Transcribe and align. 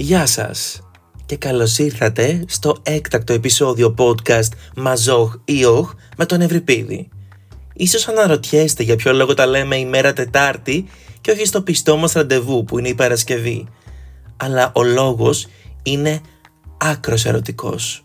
Γεια 0.00 0.26
σας 0.26 0.82
και 1.26 1.36
καλώς 1.36 1.78
ήρθατε 1.78 2.44
στο 2.48 2.76
έκτακτο 2.82 3.32
επεισόδιο 3.32 3.94
podcast 3.98 4.48
Μαζόχ 4.76 5.34
ή 5.44 5.64
Όχ 5.64 5.92
με 6.16 6.26
τον 6.26 6.40
Ευρυπίδη. 6.40 7.08
Ίσως 7.74 8.08
αναρωτιέστε 8.08 8.82
για 8.82 8.96
ποιο 8.96 9.12
λόγο 9.12 9.34
τα 9.34 9.46
λέμε 9.46 9.76
ημέρα 9.76 10.12
Τετάρτη 10.12 10.88
και 11.20 11.30
όχι 11.30 11.44
στο 11.44 11.62
πιστό 11.62 11.96
μας 11.96 12.12
ραντεβού 12.12 12.64
που 12.64 12.78
είναι 12.78 12.88
η 12.88 12.94
Παρασκευή. 12.94 13.66
Αλλά 14.36 14.72
ο 14.74 14.82
λόγος 14.82 15.46
είναι 15.82 16.20
άκρος 16.78 17.24
ερωτικός. 17.24 18.04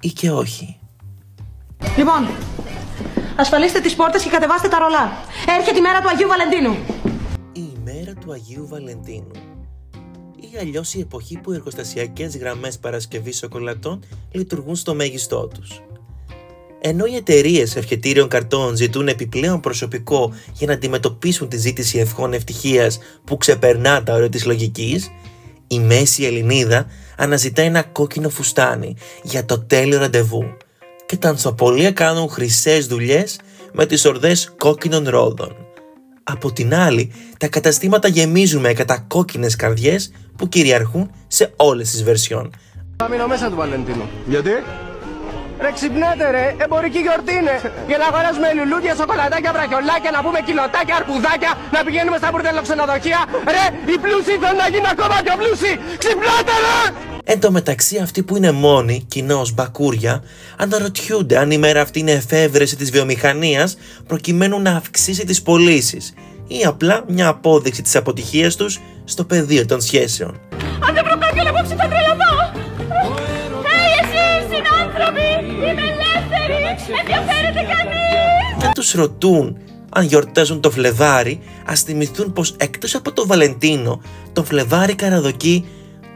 Ή 0.00 0.08
και 0.08 0.30
όχι. 0.30 0.78
Λοιπόν, 1.96 2.28
ασφαλίστε 3.36 3.80
τις 3.80 3.94
πόρτες 3.94 4.22
και 4.22 4.30
κατεβάστε 4.30 4.68
τα 4.68 4.78
ρολά. 4.78 5.12
Έρχεται 5.58 5.78
η 5.78 5.80
μέρα 5.80 6.00
του 6.00 6.08
Αγίου 6.08 6.28
Βαλεντίνου. 6.28 6.76
Η 7.52 7.72
ημέρα 7.78 8.12
του 8.14 8.32
Αγίου 8.32 8.66
Βαλεντίνου 8.68 9.57
ή 10.52 10.58
αλλιώς 10.60 10.94
η 10.94 11.00
εποχή 11.00 11.38
που 11.38 11.52
οι 11.52 11.54
εργοστασιακές 11.54 12.36
γραμμές 12.36 12.78
παρασκευής 12.78 13.36
σοκολατών 13.36 14.02
λειτουργούν 14.30 14.76
στο 14.76 14.94
μέγιστό 14.94 15.46
τους. 15.46 15.82
Ενώ 16.80 17.04
οι 17.04 17.14
εταιρείες 17.14 17.76
ευχετήριων 17.76 18.28
καρτών 18.28 18.76
ζητούν 18.76 19.08
επιπλέον 19.08 19.60
προσωπικό 19.60 20.32
για 20.52 20.66
να 20.66 20.72
αντιμετωπίσουν 20.72 21.48
τη 21.48 21.56
ζήτηση 21.56 21.98
ευχών 21.98 22.32
ευτυχίας 22.32 22.98
που 23.24 23.36
ξεπερνά 23.36 24.02
τα 24.02 24.14
όρια 24.14 24.28
της 24.28 24.44
λογικής, 24.44 25.10
η 25.66 25.78
μέση 25.78 26.24
Ελληνίδα 26.24 26.86
αναζητά 27.16 27.62
ένα 27.62 27.82
κόκκινο 27.82 28.28
φουστάνι 28.28 28.96
για 29.22 29.44
το 29.44 29.60
τέλειο 29.60 29.98
ραντεβού 29.98 30.44
και 31.06 31.16
τα 31.16 31.28
ανθοπολία 31.28 31.92
κάνουν 31.92 32.28
χρυσές 32.28 32.86
δουλειές 32.86 33.40
με 33.72 33.86
τις 33.86 34.04
ορδές 34.04 34.54
κόκκινων 34.58 35.08
ρόδων. 35.08 35.67
Από 36.32 36.52
την 36.52 36.74
άλλη, 36.74 37.12
τα 37.38 37.48
καταστήματα 37.48 38.08
γεμίζουν 38.08 38.60
με 38.60 38.72
κατακόκκινες 38.72 39.56
καρδιές 39.56 40.12
που 40.36 40.48
κυριαρχούν 40.48 41.10
σε 41.26 41.52
όλες 41.56 41.90
τις 41.90 42.04
βερσιόν. 42.04 42.50
Θα 42.96 43.08
μείνω 43.08 43.26
μέσα 43.26 43.48
του 43.50 43.56
Βαλεντίνου. 43.56 44.08
Γιατί; 44.26 44.50
Ρε 45.64 45.70
ξυπνάτε 45.76 46.26
ρε, 46.36 46.44
εμπορική 46.64 47.00
γιορτή 47.06 47.34
είναι. 47.40 47.56
Για 47.90 47.98
να 48.02 48.06
αγοράζουμε 48.10 48.48
λουλούδια, 48.58 48.94
σοκολατάκια, 49.00 49.50
βραχιολάκια, 49.56 50.10
να 50.16 50.20
πούμε 50.24 50.38
κιλοτάκια, 50.48 50.94
αρπουδάκια, 51.00 51.52
να 51.74 51.80
πηγαίνουμε 51.86 52.16
στα 52.22 52.28
μπουρτελοξενοδοχεία. 52.30 53.20
Ρε, 53.54 53.64
οι 53.92 53.96
πλούσιοι 54.04 54.34
θέλουν 54.42 54.60
να 54.64 54.68
γίνουν 54.72 54.90
ακόμα 54.94 55.16
πιο 55.24 55.34
πλούσιοι. 55.40 55.72
Ξυπνάτε 56.02 56.54
ρε! 56.66 56.78
Εν 57.30 57.40
τω 57.40 57.50
μεταξύ, 57.50 57.98
αυτοί 57.98 58.22
που 58.22 58.36
είναι 58.36 58.50
μόνοι, 58.50 59.04
κοινώ 59.08 59.46
μπακούρια, 59.54 60.22
αναρωτιούνται 60.56 61.38
αν 61.38 61.50
η 61.50 61.58
μέρα 61.58 61.80
αυτή 61.80 61.98
είναι 61.98 62.10
εφεύρεση 62.10 62.76
της 62.76 62.90
βιομηχανίας 62.90 63.76
προκειμένου 64.06 64.60
να 64.60 64.70
αυξήσει 64.70 65.24
τις 65.24 65.42
πωλήσεις 65.42 66.14
ή 66.46 66.64
απλά 66.64 67.04
μια 67.08 67.28
απόδειξη 67.28 67.82
της 67.82 67.96
αποτυχίας 67.96 68.56
τους 68.56 68.80
στο 69.04 69.24
πεδίο 69.24 69.66
των 69.66 69.80
σχέσεων. 69.80 70.40
Αν 70.88 70.94
δεν 70.94 71.04
βρω 71.04 71.18
κάποιον 71.18 71.46
απόψε 71.46 71.74
θα 71.74 71.88
τρελαθώ. 71.88 72.34
Hey, 73.66 74.02
εσείς 74.02 74.42
συνάνθρωποι, 74.50 75.28
είμαι 75.54 75.82
ελεύθερη, 75.92 76.58
ενδιαφέρεται 77.00 77.74
κανείς. 77.74 78.64
Αν 78.64 78.72
τους 78.74 78.92
ρωτούν 78.92 79.56
αν 79.90 80.04
γιορτάζουν 80.04 80.60
το 80.60 80.70
Φλεβάρι, 80.70 81.40
ας 81.66 81.82
θυμηθούν 81.82 82.32
πως 82.32 82.54
εκτός 82.56 82.94
από 82.94 83.12
το 83.12 83.26
Βαλεντίνο, 83.26 84.00
το 84.32 84.44
Φλεβάρι 84.44 84.94
καραδοκεί 84.94 85.64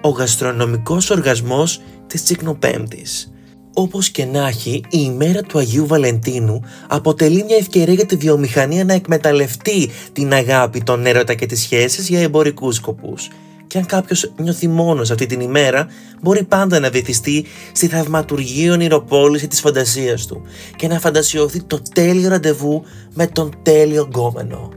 ο 0.03 0.08
γαστρονομικός 0.08 1.11
οργασμός 1.11 1.81
της 2.06 2.25
Τσικνοπέμπτης. 2.25 3.33
Όπως 3.75 4.11
και 4.11 4.25
να 4.25 4.47
έχει, 4.48 4.84
η 4.89 4.98
ημέρα 5.05 5.42
του 5.42 5.59
Αγίου 5.59 5.86
Βαλεντίνου 5.86 6.62
αποτελεί 6.89 7.44
μια 7.44 7.56
ευκαιρία 7.56 7.94
για 7.94 8.06
τη 8.06 8.17
βιομηχανία 8.17 8.84
να 8.84 8.92
εκμεταλλευτεί 8.92 9.91
την 10.12 10.33
αγάπη, 10.33 10.83
τον 10.83 11.06
έρωτα 11.06 11.34
και 11.34 11.47
τις 11.47 11.61
σχέσεις 11.61 12.09
για 12.09 12.20
εμπορικούς 12.20 12.77
σκοπούς. 12.77 13.28
Και 13.67 13.78
αν 13.78 13.86
κάποιος 13.86 14.33
νιώθει 14.36 14.69
μόνος 14.69 15.11
αυτή 15.11 15.27
την 15.27 15.41
ημέρα, 15.41 15.86
μπορεί 16.22 16.44
πάντα 16.44 16.81
να 16.81 16.91
βυθιστεί 16.91 17.44
στη 17.72 17.87
θαυματουργή 17.87 18.71
ονειροπόληση 18.71 19.49
της 19.49 19.60
φαντασίας 19.60 20.26
του 20.26 20.43
και 20.76 20.88
να 20.88 21.00
φαντασιωθεί 21.00 21.62
το 21.62 21.82
τέλειο 21.93 22.28
ραντεβού 22.28 22.82
με 23.15 23.26
τον 23.26 23.53
τέλειο 23.62 24.03
γκόμενο. 24.03 24.71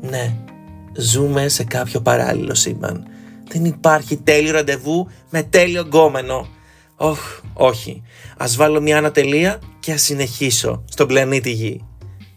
Ναι, 0.00 0.34
ζούμε 0.96 1.48
σε 1.48 1.64
κάποιο 1.64 2.00
παράλληλο 2.00 2.54
σύμπαν. 2.54 3.04
Δεν 3.52 3.64
υπάρχει 3.64 4.16
τέλειο 4.16 4.52
ραντεβού 4.52 5.08
με 5.30 5.42
τέλειο 5.42 5.82
γκόμενο. 5.82 6.48
Όχ, 6.96 7.18
όχι. 7.52 8.02
Ας 8.36 8.56
βάλω 8.56 8.80
μια 8.80 8.98
ανατελεία 8.98 9.58
και 9.80 9.92
ας 9.92 10.02
συνεχίσω 10.02 10.84
στον 10.88 11.06
πλανήτη 11.06 11.50
Γη. 11.50 11.84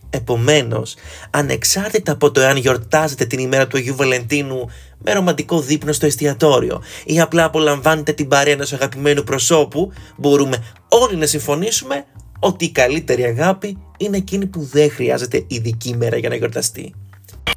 Επομένως, 0.10 0.96
ανεξάρτητα 1.30 2.12
από 2.12 2.32
το 2.32 2.42
εάν 2.42 2.58
γιορτάζετε 2.58 3.26
την 3.26 3.40
ημέρα 3.40 3.68
του 3.68 3.78
Αγίου 3.78 3.96
Βαλεντίνου 3.96 4.70
με 4.98 5.14
ρομαντικό 5.14 5.62
δείπνο 5.62 5.92
στο 5.92 6.06
εστιατόριο 6.06 6.82
ή 7.06 7.20
απλά 7.20 7.44
απολαμβάνετε 7.44 8.12
την 8.12 8.28
παρέα 8.28 8.54
ενός 8.54 8.74
αγαπημένου 8.74 9.24
προσώπου, 9.24 9.92
μπορούμε 10.18 10.64
όλοι 10.88 11.16
να 11.16 11.26
συμφωνήσουμε 11.26 12.06
ότι 12.40 12.66
η 12.66 12.72
καλύτερη 12.72 13.24
αγάπη 13.24 13.78
είναι 13.98 14.18
εκείνη 14.18 14.46
που 14.46 14.62
δεν 14.72 14.92
χρειάζεται 14.92 15.46
ειδική 15.48 15.96
μέρα 15.96 16.18
για 16.18 16.30
να 16.30 16.36
γιορταστεί. 16.36 16.94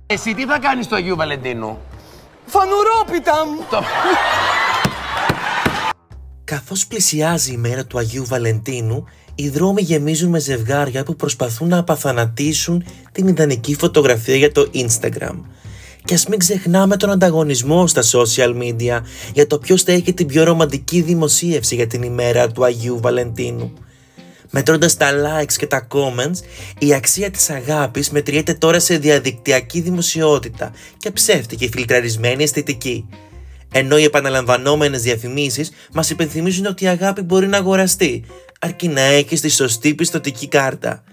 Εσύ 0.06 0.34
τι 0.34 0.44
θα 0.46 0.58
κάνεις 0.58 0.84
στο 0.84 0.94
Αγίου 0.94 1.16
Βαλεντίνου; 1.16 1.78
Φανουρόπιτα 2.46 3.46
μου! 3.46 3.84
Καθώς 6.44 6.86
πλησιάζει 6.86 7.52
η 7.52 7.56
μέρα 7.56 7.84
του 7.84 7.98
Αγίου 7.98 8.24
Βαλεντίνου, 8.26 9.04
οι 9.34 9.48
δρόμοι 9.48 9.82
γεμίζουν 9.82 10.30
με 10.30 10.38
ζευγάρια 10.38 11.02
που 11.02 11.16
προσπαθούν 11.16 11.68
να 11.68 11.78
απαθανατήσουν 11.78 12.84
την 13.12 13.28
ιδανική 13.28 13.74
φωτογραφία 13.74 14.36
για 14.36 14.52
το 14.52 14.70
Instagram. 14.74 15.40
Και 16.04 16.14
ας 16.14 16.26
μην 16.26 16.38
ξεχνάμε 16.38 16.96
τον 16.96 17.10
ανταγωνισμό 17.10 17.86
στα 17.86 18.02
social 18.02 18.62
media 18.62 19.00
για 19.34 19.46
το 19.46 19.58
ποιος 19.58 19.82
θα 19.82 19.92
έχει 19.92 20.12
την 20.14 20.26
πιο 20.26 20.44
ρομαντική 20.44 21.00
δημοσίευση 21.00 21.74
για 21.74 21.86
την 21.86 22.02
ημέρα 22.02 22.48
του 22.48 22.64
Αγίου 22.64 23.00
Βαλεντίνου. 23.00 23.72
Μετρώντας 24.58 24.96
τα 24.96 25.10
likes 25.10 25.52
και 25.52 25.66
τα 25.66 25.86
comments, 25.90 26.36
η 26.78 26.94
αξία 26.94 27.30
της 27.30 27.50
αγάπης 27.50 28.10
μετριέται 28.10 28.54
τώρα 28.54 28.80
σε 28.80 28.98
διαδικτυακή 28.98 29.80
δημοσιότητα 29.80 30.72
και 30.98 31.10
ψεύτικη 31.10 31.68
φιλτραρισμένη 31.68 32.42
αισθητική. 32.42 33.08
Ενώ 33.72 33.98
οι 33.98 34.04
επαναλαμβανόμενες 34.04 35.02
διαφημίσεις 35.02 35.70
μας 35.92 36.10
υπενθυμίζουν 36.10 36.66
ότι 36.66 36.84
η 36.84 36.86
αγάπη 36.86 37.22
μπορεί 37.22 37.46
να 37.46 37.56
αγοραστεί, 37.56 38.24
αρκεί 38.60 38.88
να 38.88 39.00
έχει 39.00 39.38
τη 39.38 39.48
σωστή 39.48 39.94
πιστοτική 39.94 40.48
κάρτα. 40.48 41.04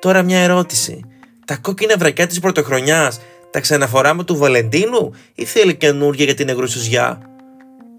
Τώρα 0.00 0.22
μια 0.22 0.38
ερώτηση. 0.38 1.00
Τα 1.44 1.56
κόκκινα 1.56 1.96
βρακιά 1.96 2.26
της 2.26 2.38
πρωτοχρονιάς 2.38 3.20
τα 3.50 3.60
ξαναφοράμε 3.60 4.24
του 4.24 4.36
Βαλεντίνου 4.36 5.12
ή 5.34 5.44
θέλει 5.44 5.74
καινούργια 5.74 6.24
για 6.24 6.34
την 6.34 6.48
εγρουσουζιά. 6.48 7.20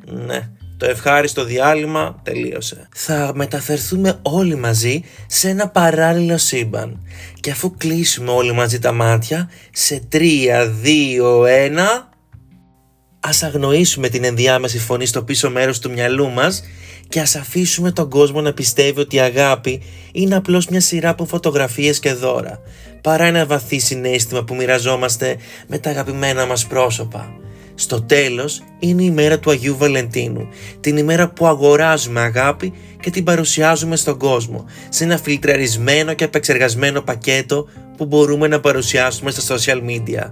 Ναι, 0.05 0.49
το 0.85 0.91
ευχάριστο 0.91 1.44
διάλειμμα 1.44 2.19
τελείωσε. 2.23 2.88
Θα 2.96 3.31
μεταφερθούμε 3.35 4.19
όλοι 4.22 4.56
μαζί 4.56 5.01
σε 5.28 5.50
ένα 5.50 5.69
παράλληλο 5.69 6.38
σύμπαν. 6.38 7.07
Και 7.40 7.51
αφού 7.51 7.75
κλείσουμε 7.78 8.31
όλοι 8.31 8.51
μαζί 8.51 8.79
τα 8.79 8.91
μάτια, 8.91 9.50
σε 9.72 10.01
3, 10.12 10.18
2, 10.18 10.19
1... 10.19 11.79
Ας 13.19 13.44
αγνοήσουμε 13.44 14.09
την 14.09 14.24
ενδιάμεση 14.24 14.79
φωνή 14.79 15.06
στο 15.06 15.24
πίσω 15.24 15.50
μέρος 15.50 15.79
του 15.79 15.91
μυαλού 15.91 16.29
μας 16.29 16.63
και 17.09 17.19
ας 17.19 17.35
αφήσουμε 17.35 17.91
τον 17.91 18.09
κόσμο 18.09 18.41
να 18.41 18.53
πιστεύει 18.53 19.00
ότι 19.00 19.16
η 19.16 19.19
αγάπη 19.19 19.81
είναι 20.12 20.35
απλώς 20.35 20.68
μια 20.68 20.81
σειρά 20.81 21.09
από 21.09 21.25
φωτογραφίες 21.25 22.00
και 22.00 22.13
δώρα, 22.13 22.59
παρά 23.01 23.25
ένα 23.25 23.45
βαθύ 23.45 23.79
συνέστημα 23.79 24.44
που 24.44 24.56
μοιραζόμαστε 24.56 25.38
με 25.68 25.78
τα 25.78 25.90
αγαπημένα 25.90 26.45
μας 26.45 26.68
πρόσωπα. 26.68 27.40
Στο 27.75 28.02
τέλος 28.02 28.63
είναι 28.80 29.03
η 29.03 29.12
μέρα 29.12 29.40
του 29.40 29.50
Αγίου 29.50 29.78
Βαλεντίνου, 29.78 30.47
την 30.80 30.97
ημέρα 30.97 31.30
που 31.30 31.47
αγοράζουμε 31.47 32.19
αγάπη 32.19 32.74
και 33.00 33.09
την 33.09 33.24
παρουσιάζουμε 33.24 33.96
στον 33.96 34.18
κόσμο, 34.18 34.66
σε 34.90 35.03
ένα 35.03 35.18
φιλτραρισμένο 35.18 36.13
και 36.13 36.24
επεξεργασμένο 36.24 37.02
πακέτο 37.02 37.68
που 37.97 38.06
μπορούμε 38.06 38.47
να 38.47 38.59
παρουσιάσουμε 38.59 39.31
στα 39.31 39.56
social 39.56 39.81
media. 39.81 40.30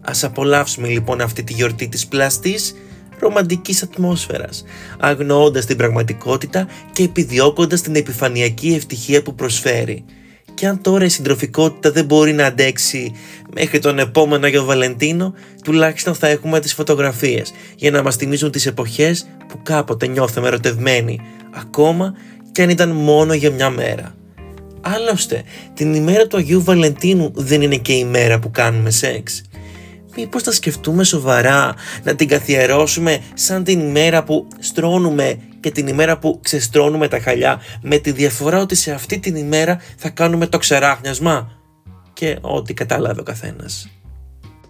Ας 0.00 0.24
απολαύσουμε 0.24 0.88
λοιπόν 0.88 1.20
αυτή 1.20 1.42
τη 1.42 1.52
γιορτή 1.52 1.88
της 1.88 2.06
πλαστής 2.06 2.74
ρομαντικής 3.18 3.82
ατμόσφαιρας, 3.82 4.64
αγνοώντας 4.98 5.66
την 5.66 5.76
πραγματικότητα 5.76 6.68
και 6.92 7.02
επιδιώκοντας 7.02 7.80
την 7.80 7.94
επιφανειακή 7.94 8.74
ευτυχία 8.74 9.22
που 9.22 9.34
προσφέρει. 9.34 10.04
Και 10.56 10.66
αν 10.66 10.80
τώρα 10.80 11.04
η 11.04 11.08
συντροφικότητα 11.08 11.90
δεν 11.90 12.04
μπορεί 12.04 12.32
να 12.32 12.46
αντέξει 12.46 13.12
μέχρι 13.54 13.78
τον 13.78 13.98
επόμενο 13.98 14.46
Αγιο 14.46 14.64
Βαλεντίνο, 14.64 15.34
τουλάχιστον 15.64 16.14
θα 16.14 16.28
έχουμε 16.28 16.60
τις 16.60 16.74
φωτογραφίες 16.74 17.52
για 17.76 17.90
να 17.90 18.02
μας 18.02 18.16
θυμίζουν 18.16 18.50
τις 18.50 18.66
εποχές 18.66 19.26
που 19.48 19.58
κάποτε 19.62 20.06
νιώθαμε 20.06 20.46
ερωτευμένοι, 20.46 21.20
ακόμα 21.54 22.14
και 22.52 22.62
αν 22.62 22.70
ήταν 22.70 22.90
μόνο 22.90 23.34
για 23.34 23.50
μια 23.50 23.70
μέρα. 23.70 24.14
Άλλωστε, 24.80 25.42
την 25.74 25.94
ημέρα 25.94 26.26
του 26.26 26.36
Αγίου 26.36 26.62
Βαλεντίνου 26.62 27.32
δεν 27.34 27.62
είναι 27.62 27.76
και 27.76 27.92
η 27.92 28.04
μέρα 28.04 28.38
που 28.38 28.50
κάνουμε 28.50 28.90
σεξ 28.90 29.42
μήπως 30.16 30.42
θα 30.42 30.52
σκεφτούμε 30.52 31.04
σοβαρά 31.04 31.74
να 32.02 32.14
την 32.14 32.28
καθιερώσουμε 32.28 33.18
σαν 33.34 33.64
την 33.64 33.80
ημέρα 33.80 34.24
που 34.24 34.48
στρώνουμε 34.58 35.38
και 35.66 35.72
την 35.72 35.86
ημέρα 35.86 36.18
που 36.18 36.40
ξεστρώνουμε 36.42 37.08
τα 37.08 37.20
χαλιά 37.20 37.60
με 37.82 37.98
τη 37.98 38.10
διαφορά 38.10 38.60
ότι 38.60 38.74
σε 38.74 38.92
αυτή 38.92 39.18
την 39.18 39.36
ημέρα 39.36 39.80
θα 39.96 40.08
κάνουμε 40.08 40.46
το 40.46 40.58
ξεράχνιασμα 40.58 41.50
και 42.12 42.38
ό,τι 42.40 42.74
κατάλαβε 42.74 43.20
ο 43.20 43.22
καθένας. 43.22 43.88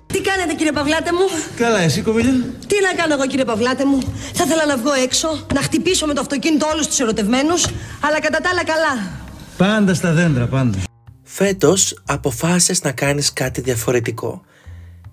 Τι 0.06 0.20
κάνετε 0.20 0.54
κύριε 0.54 0.72
Παυλάτε 0.72 1.12
μου; 1.12 1.42
Καλά, 1.56 1.80
εσύ 1.80 2.00
κοβίλια. 2.02 2.32
Τι 2.66 2.74
να 2.82 3.02
κάνω 3.02 3.14
εγώ 3.14 3.26
κύριε 3.26 3.44
Παυλάτε 3.44 3.84
μου; 3.84 3.98
Θα 4.34 4.44
ήθελα 4.44 4.66
να 4.66 4.76
βγω 4.76 4.92
έξω, 4.92 5.46
να 5.54 5.62
χτυπήσω 5.62 6.06
με 6.06 6.14
το 6.14 6.20
αυτοκίνητο 6.20 6.66
όλους 6.72 6.86
τους 6.86 7.00
ερωτευμένους, 7.00 7.66
αλλά 8.00 8.20
κατά 8.20 8.40
τα 8.40 8.50
άλλα 8.50 8.64
καλά. 8.64 9.10
Πάντα 9.56 9.94
στα 9.94 10.12
δέντρα, 10.12 10.46
πάντα. 10.46 10.78
Φέτος 11.22 12.02
αποφάσισες 12.06 12.82
να 12.82 12.92
κάνεις 12.92 13.32
κάτι 13.32 13.60
διαφορετικό. 13.60 14.42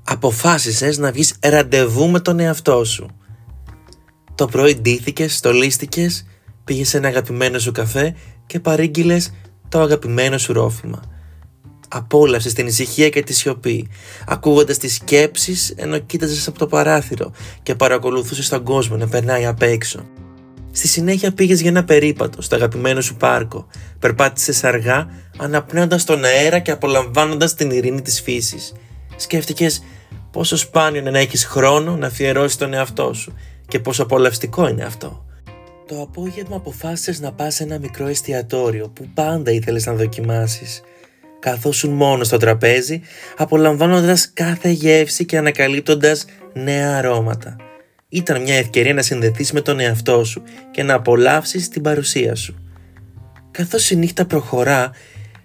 Αποφάσισες 0.03 0.97
να 0.97 1.11
βγεις 1.11 1.35
ραντεβού 1.41 2.09
με 2.09 2.19
τον 2.19 2.39
εαυτό 2.39 2.83
σου. 2.83 3.15
Το 4.35 4.45
πρωί 4.45 4.75
ντύθηκες, 4.75 5.35
στολίστηκες, 5.35 6.25
πήγες 6.63 6.89
σε 6.89 6.97
ένα 6.97 7.07
αγαπημένο 7.07 7.59
σου 7.59 7.71
καφέ 7.71 8.15
και 8.45 8.59
παρήγγειλες 8.59 9.33
το 9.69 9.79
αγαπημένο 9.79 10.37
σου 10.37 10.53
ρόφημα. 10.53 11.01
Απόλαυσες 11.87 12.53
την 12.53 12.67
ησυχία 12.67 13.09
και 13.09 13.23
τη 13.23 13.33
σιωπή, 13.33 13.87
ακούγοντας 14.27 14.77
τις 14.77 14.93
σκέψεις 14.95 15.73
ενώ 15.75 15.97
κοίταζες 15.97 16.47
από 16.47 16.59
το 16.59 16.67
παράθυρο 16.67 17.31
και 17.63 17.75
παρακολουθούσες 17.75 18.49
τον 18.49 18.63
κόσμο 18.63 18.97
να 18.97 19.07
περνάει 19.07 19.45
απ' 19.45 19.61
έξω. 19.61 20.05
Στη 20.71 20.87
συνέχεια 20.87 21.33
πήγες 21.33 21.61
για 21.61 21.69
ένα 21.69 21.83
περίπατο 21.83 22.41
στο 22.41 22.55
αγαπημένο 22.55 23.01
σου 23.01 23.15
πάρκο. 23.15 23.67
Περπάτησες 23.99 24.63
αργά, 24.63 25.07
αναπνέοντας 25.37 26.03
τον 26.03 26.23
αέρα 26.23 26.59
και 26.59 26.71
απολαμβάνοντας 26.71 27.53
την 27.53 27.71
ειρήνη 27.71 28.01
της 28.01 28.21
φύσης. 28.21 28.73
Σκέφτηκες 29.15 29.83
πόσο 30.31 30.57
σπάνιο 30.57 30.99
είναι 30.99 31.11
να 31.11 31.19
έχεις 31.19 31.45
χρόνο 31.45 31.95
να 31.97 32.07
αφιερώσεις 32.07 32.57
τον 32.57 32.73
εαυτό 32.73 33.13
σου 33.13 33.33
και 33.73 33.79
πόσο 33.79 34.03
απολαυστικό 34.03 34.67
είναι 34.67 34.83
αυτό. 34.83 35.25
Το 35.87 36.01
απόγευμα 36.01 36.55
αποφάσισες 36.55 37.19
να 37.19 37.31
πας 37.31 37.55
σε 37.55 37.63
ένα 37.63 37.79
μικρό 37.79 38.07
εστιατόριο 38.07 38.89
που 38.89 39.07
πάντα 39.13 39.51
ήθελες 39.51 39.85
να 39.85 39.93
δοκιμάσεις. 39.93 40.81
Καθόσουν 41.39 41.91
μόνος 41.91 42.27
στο 42.27 42.37
τραπέζι, 42.37 43.01
απολαμβάνοντας 43.37 44.31
κάθε 44.33 44.69
γεύση 44.69 45.25
και 45.25 45.37
ανακαλύπτοντας 45.37 46.25
νέα 46.53 46.97
αρώματα. 46.97 47.55
Ήταν 48.09 48.41
μια 48.41 48.55
ευκαιρία 48.55 48.93
να 48.93 49.01
συνδεθείς 49.01 49.51
με 49.51 49.61
τον 49.61 49.79
εαυτό 49.79 50.23
σου 50.23 50.43
και 50.71 50.83
να 50.83 50.93
απολαύσεις 50.93 51.69
την 51.69 51.81
παρουσία 51.81 52.35
σου. 52.35 52.55
Καθώς 53.51 53.89
η 53.89 53.95
νύχτα 53.95 54.25
προχωρά, 54.25 54.91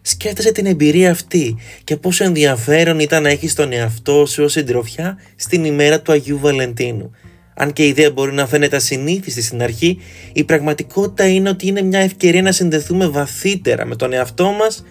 σκέφτεσαι 0.02 0.52
την 0.52 0.66
εμπειρία 0.66 1.10
αυτή 1.10 1.56
και 1.84 1.96
πόσο 1.96 2.24
ενδιαφέρον 2.24 2.98
ήταν 2.98 3.22
να 3.22 3.28
έχεις 3.28 3.54
τον 3.54 3.72
εαυτό 3.72 4.26
σου 4.26 4.44
ως 4.44 4.52
συντροφιά 4.52 5.18
στην 5.36 5.64
ημέρα 5.64 6.00
του 6.00 6.12
Αγίου 6.12 6.38
Βαλεντίνου. 6.38 7.10
Αν 7.60 7.72
και 7.72 7.84
η 7.84 7.88
ιδέα 7.88 8.10
μπορεί 8.10 8.32
να 8.32 8.46
φαίνεται 8.46 8.76
ασυνήθιστη 8.76 9.42
στην 9.42 9.62
αρχή, 9.62 9.98
η 10.32 10.44
πραγματικότητα 10.44 11.28
είναι 11.28 11.48
ότι 11.48 11.66
είναι 11.66 11.82
μια 11.82 11.98
ευκαιρία 11.98 12.42
να 12.42 12.52
συνδεθούμε 12.52 13.08
βαθύτερα 13.08 13.84
με 13.84 13.96
τον 13.96 14.12
εαυτό 14.12 14.50
μας 14.50 14.84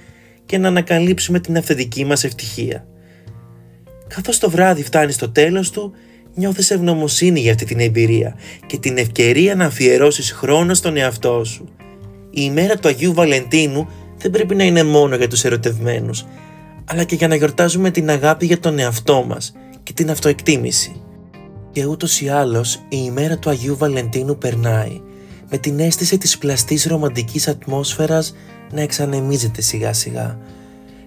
και 0.46 0.58
να 0.58 0.68
ανακαλύψουμε 0.68 1.40
την 1.40 1.58
αυθεντική 1.58 2.06
μας 2.06 2.24
ευτυχία. 2.24 2.88
Καθώς 4.08 4.38
το 4.38 4.50
βράδυ 4.50 4.84
φτάνει 4.84 5.12
στο 5.12 5.30
τέλος 5.30 5.72
του, 5.72 5.94
νιώθεις 6.34 6.72
ευγνωμοσύνη 6.72 7.40
για 7.40 7.52
αυτή 7.52 7.66
την 7.66 7.80
εμπειρία 7.80 8.36
και 8.66 8.78
την 8.78 8.98
ευκαιρία 8.98 9.56
να 9.56 9.66
αφιερώσεις 9.66 10.32
χρόνο 10.32 10.74
στον 10.74 10.98
εαυτό 10.98 11.44
σου. 11.44 11.70
Η 12.30 12.42
ημέρα 12.44 12.76
του 12.78 12.88
Αγίου 12.88 13.14
Βαλεντίνου 13.14 13.88
δεν 14.18 14.32
πρέπει 14.32 14.56
να 14.56 14.64
είναι 14.64 14.84
μόνο 14.84 15.16
για 15.16 15.28
τους 15.28 15.44
ερωτευμένους, 15.44 16.26
αλλά 16.86 17.04
και 17.04 17.16
για 17.16 17.28
να 17.28 17.36
γιορτάζουμε 17.36 17.92
την 17.92 18.10
αγάπη 18.10 18.46
για 18.46 18.60
τον 18.60 18.80
εαυτό 18.80 19.26
μας 19.28 19.54
και 19.84 19.94
την 19.94 20.10
αυτοεκτίμηση. 20.10 21.02
Και 21.72 21.86
ούτως 21.86 22.22
ή 22.22 22.30
άλλως 22.30 22.76
η 22.76 22.98
ημέρα 23.06 23.38
του 23.38 23.50
Αγίου 23.50 23.78
Βαλεντίνου 23.78 24.38
περνάει, 24.38 25.02
με 25.50 25.58
την 25.58 25.80
αίσθηση 25.80 26.18
της 26.18 26.38
πλαστής 26.38 26.86
ρομαντικής 26.86 27.48
ατμόσφαιρας 27.48 28.36
να 28.72 28.82
εξανεμίζεται 28.82 29.62
σιγά 29.62 29.94
σιγά. 29.94 30.38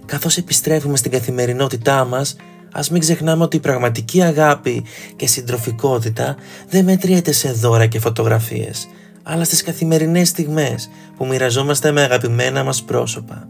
Καθώς 0.05 0.37
επιστρέφουμε 0.37 0.97
στην 0.97 1.11
καθημερινότητά 1.11 2.05
μας, 2.05 2.35
ας 2.71 2.89
μην 2.89 3.01
ξεχνάμε 3.01 3.43
ότι 3.43 3.55
η 3.55 3.59
πραγματική 3.59 4.21
αγάπη 4.21 4.83
και 5.15 5.27
συντροφικότητα 5.27 6.35
δεν 6.69 6.83
μετριέται 6.83 7.31
σε 7.31 7.51
δώρα 7.51 7.85
και 7.85 7.99
φωτογραφίες, 7.99 8.87
αλλά 9.23 9.43
στις 9.43 9.63
καθημερινές 9.63 10.27
στιγμές 10.27 10.89
που 11.17 11.25
μοιραζόμαστε 11.25 11.91
με 11.91 12.01
αγαπημένα 12.01 12.63
μας 12.63 12.83
πρόσωπα. 12.83 13.49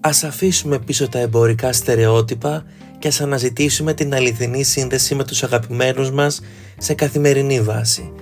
Ας 0.00 0.24
αφήσουμε 0.24 0.78
πίσω 0.78 1.08
τα 1.08 1.18
εμπορικά 1.18 1.72
στερεότυπα 1.72 2.64
και 3.02 3.08
ας 3.08 3.20
αναζητήσουμε 3.20 3.94
την 3.94 4.14
αληθινή 4.14 4.62
σύνδεση 4.62 5.14
με 5.14 5.24
τους 5.24 5.42
αγαπημένους 5.42 6.10
μας 6.10 6.40
σε 6.78 6.94
καθημερινή 6.94 7.60
βάση. 7.60 8.12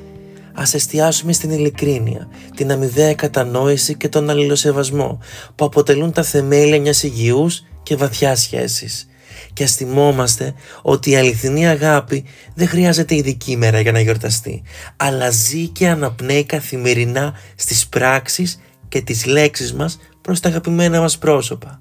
Ας 0.54 0.74
εστιάσουμε 0.74 1.32
στην 1.32 1.50
ειλικρίνεια, 1.50 2.28
την 2.56 2.72
αμοιβαία 2.72 3.14
κατανόηση 3.14 3.96
και 3.96 4.08
τον 4.08 4.30
αλληλοσεβασμό 4.30 5.18
που 5.54 5.64
αποτελούν 5.64 6.12
τα 6.12 6.22
θεμέλια 6.22 6.80
μιας 6.80 7.02
υγιούς 7.02 7.64
και 7.82 7.96
βαθιάς 7.96 8.40
σχέσης. 8.40 9.08
Και 9.52 9.64
ας 9.64 9.74
θυμόμαστε 9.74 10.54
ότι 10.82 11.10
η 11.10 11.16
αληθινή 11.16 11.68
αγάπη 11.68 12.24
δεν 12.54 12.68
χρειάζεται 12.68 13.14
ειδική 13.14 13.56
μέρα 13.56 13.80
για 13.80 13.92
να 13.92 14.00
γιορταστεί, 14.00 14.62
αλλά 14.96 15.30
ζει 15.30 15.68
και 15.68 15.88
αναπνέει 15.88 16.44
καθημερινά 16.44 17.34
στις 17.54 17.88
πράξεις 17.88 18.60
και 18.88 19.00
τις 19.00 19.26
λέξεις 19.26 19.74
μας 19.74 19.98
προς 20.20 20.40
τα 20.40 20.48
αγαπημένα 20.48 21.00
μας 21.00 21.18
πρόσωπα. 21.18 21.80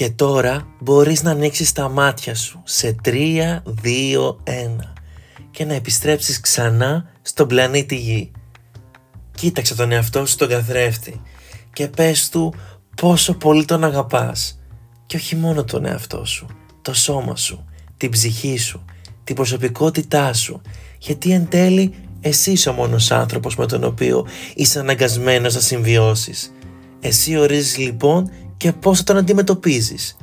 Και 0.00 0.10
τώρα 0.10 0.66
μπορείς 0.78 1.22
να 1.22 1.30
ανοίξεις 1.30 1.72
τα 1.72 1.88
μάτια 1.88 2.34
σου 2.34 2.60
σε 2.64 2.96
3, 3.04 3.62
2, 3.82 4.36
1 4.44 4.92
και 5.50 5.64
να 5.64 5.74
επιστρέψεις 5.74 6.40
ξανά 6.40 7.10
στον 7.22 7.48
πλανήτη 7.48 7.96
Γη. 7.96 8.30
Κοίταξε 9.34 9.74
τον 9.74 9.92
εαυτό 9.92 10.18
σου 10.18 10.32
στον 10.32 10.48
καθρέφτη 10.48 11.20
και 11.72 11.88
πες 11.88 12.28
του 12.28 12.54
πόσο 12.96 13.34
πολύ 13.34 13.64
τον 13.64 13.84
αγαπάς 13.84 14.60
και 15.06 15.16
όχι 15.16 15.36
μόνο 15.36 15.64
τον 15.64 15.84
εαυτό 15.84 16.24
σου, 16.24 16.46
το 16.82 16.94
σώμα 16.94 17.36
σου, 17.36 17.64
την 17.96 18.10
ψυχή 18.10 18.56
σου, 18.56 18.84
την 19.24 19.34
προσωπικότητά 19.34 20.32
σου 20.32 20.60
γιατί 20.98 21.32
εν 21.32 21.48
τέλει 21.48 21.94
εσύ 22.20 22.50
είσαι 22.50 22.68
ο 22.68 22.72
μόνος 22.72 23.10
άνθρωπος 23.10 23.56
με 23.56 23.66
τον 23.66 23.84
οποίο 23.84 24.26
είσαι 24.54 24.78
αναγκασμένος 24.78 25.54
να 25.54 25.60
συμβιώσεις. 25.60 26.52
Εσύ 27.00 27.36
ορίζεις 27.36 27.76
λοιπόν 27.78 28.30
και 28.60 28.72
πώς 28.72 28.98
θα 28.98 29.04
τον 29.04 29.16
αντιμετωπίζεις. 29.16 30.16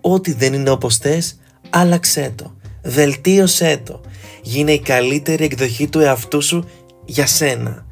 Ό,τι 0.00 0.32
δεν 0.32 0.52
είναι 0.52 0.70
όπως 0.70 0.96
θες, 0.96 1.38
άλλαξέ 1.70 2.32
το, 2.34 2.56
βελτίωσέ 2.82 3.80
το, 3.84 4.00
γίνε 4.42 4.72
η 4.72 4.80
καλύτερη 4.80 5.44
εκδοχή 5.44 5.88
του 5.88 6.00
εαυτού 6.00 6.42
σου 6.42 6.68
για 7.04 7.26
σένα. 7.26 7.86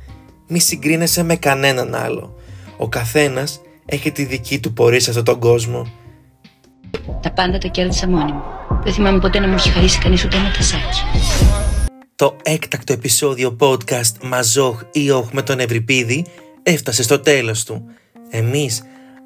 Μη 0.48 0.58
συγκρίνεσαι 0.58 1.22
με 1.22 1.36
κανέναν 1.36 1.94
άλλο. 1.94 2.34
Ο 2.76 2.88
καθένας 2.88 3.60
έχει 3.86 4.10
τη 4.10 4.24
δική 4.24 4.60
του 4.60 4.72
πορεία 4.72 5.00
σε 5.00 5.10
αυτόν 5.10 5.24
τον 5.24 5.38
κόσμο. 5.38 5.86
Τα 7.20 7.32
πάντα 7.32 7.58
τα 7.58 7.68
κέρδισα 7.68 8.08
μόνη 8.08 8.32
μου. 8.32 8.42
Δεν 8.84 8.92
θυμάμαι 8.92 9.18
ποτέ 9.18 9.38
να 9.38 9.46
μου 9.46 9.54
έχει 9.54 9.70
χαρίσει 9.70 9.98
κανείς 9.98 10.24
ούτε 10.24 10.36
ένα 10.36 10.50
τασάκι. 10.50 11.00
Το 12.16 12.36
έκτακτο 12.42 12.92
επεισόδιο 12.92 13.56
podcast 13.60 14.22
Μαζόχ 14.22 14.82
ή 14.92 15.10
Όχ 15.10 15.32
με 15.32 15.42
τον 15.42 15.58
Ευρυπίδη 15.58 16.26
έφτασε 16.62 17.02
στο 17.02 17.20
τέλος 17.20 17.64
του. 17.64 17.84
Εμείς 18.30 18.82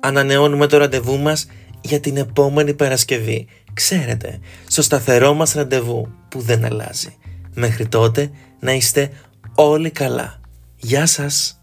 ανανεώνουμε 0.09 0.67
το 0.67 0.77
ραντεβού 0.77 1.19
μας 1.19 1.47
για 1.81 2.01
την 2.01 2.17
επόμενη 2.17 2.75
Παρασκευή. 2.75 3.47
Ξέρετε, 3.75 4.39
στο 4.67 4.83
σταθερό 4.83 5.35
μας 5.35 5.53
ραντεβού 5.53 6.09
που 6.29 6.41
δεν 6.41 6.65
αλλάζει. 6.65 7.17
Μέχρι 7.55 7.87
τότε 7.87 8.31
να 8.61 8.73
είστε 8.73 9.11
όλοι 9.55 9.91
καλά. 9.91 10.41
Γεια 10.77 11.07
σας! 11.07 11.58